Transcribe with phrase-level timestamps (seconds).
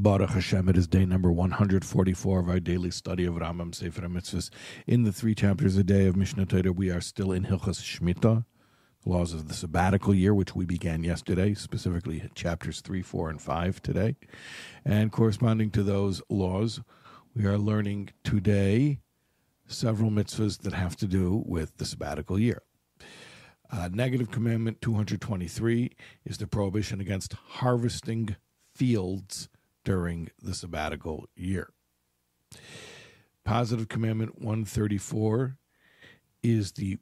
[0.00, 4.48] Baruch Hashem, it is day number 144 of our daily study of Rambam Sefer Mitzvahs.
[4.86, 8.44] In the three chapters a day of Mishneh Torah, we are still in Hilchas Shemitah,
[9.02, 13.42] the laws of the sabbatical year, which we began yesterday, specifically chapters 3, 4, and
[13.42, 14.14] 5 today.
[14.84, 16.80] And corresponding to those laws,
[17.34, 19.00] we are learning today
[19.66, 22.62] several mitzvahs that have to do with the sabbatical year.
[23.72, 25.90] Uh, negative commandment 223
[26.24, 28.36] is the prohibition against harvesting
[28.76, 29.48] fields
[29.88, 31.70] during the sabbatical year.
[33.42, 35.56] Positive commandment 134
[36.42, 36.98] is the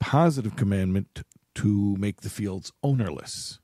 [0.00, 1.22] positive commandment
[1.54, 3.60] to make the fields ownerless.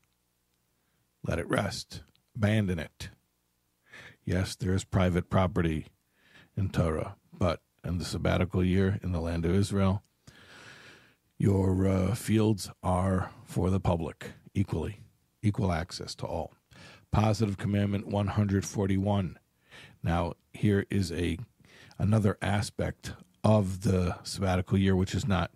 [1.27, 2.03] Let it rest,
[2.37, 3.09] abandon it.
[4.27, 5.87] Yes, there is private property
[6.55, 10.03] in Torah, but in the sabbatical year in the land of Israel,
[11.39, 15.01] your uh, fields are for the public equally,
[15.43, 16.53] equal access to all.
[17.13, 19.39] Positive Commandment 141.
[20.03, 21.39] Now, here is a
[21.99, 25.51] another aspect of the sabbatical year, which is not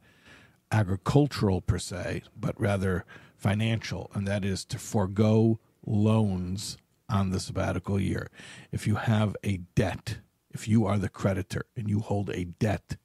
[0.72, 3.04] agricultural per se, but rather
[3.36, 6.76] financial, and that is to forego loans
[7.08, 8.30] on the sabbatical year.
[8.72, 10.18] If you have a debt,
[10.50, 12.96] if you are the creditor and you hold a debt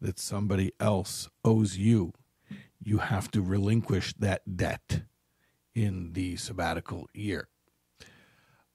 [0.00, 2.12] that somebody else owes you,
[2.82, 5.02] you have to relinquish that debt
[5.74, 7.48] in the sabbatical year.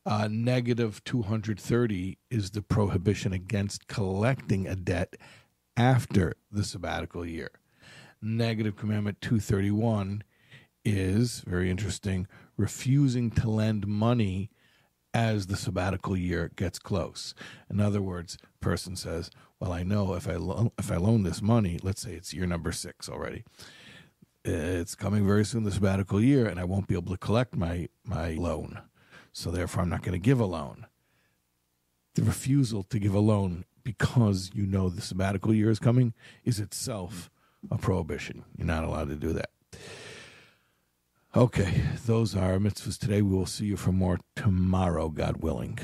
[0.06, 5.16] Uh, negative 230 is the prohibition against collecting a debt
[5.76, 7.50] after the sabbatical year.
[8.22, 10.24] Negative commandment 231
[10.84, 14.52] is very interesting refusing to lend money
[15.14, 17.34] as the sabbatical year gets close.
[17.70, 21.42] In other words, person says, "Well, I know if I lo- if I loan this
[21.42, 23.44] money, let's say it's year number 6 already
[24.46, 27.90] it's coming very soon, the sabbatical year, and I won't be able to collect my,
[28.04, 28.82] my loan.
[29.34, 30.86] So therefore, I'm not going to give a loan.
[32.14, 36.60] The refusal to give a loan because you know the sabbatical year is coming is
[36.60, 37.30] itself
[37.70, 38.46] a prohibition.
[38.58, 39.50] You're not allowed to do that.
[41.36, 43.22] Okay, those are mitzvahs today.
[43.22, 45.80] We will see you for more tomorrow, God willing.